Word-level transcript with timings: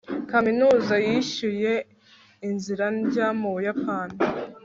kaminuza 0.31 0.93
yishyuye 1.07 1.73
inzira 2.47 2.85
njya 2.97 3.27
mu 3.39 3.49
buyapani 3.55 4.17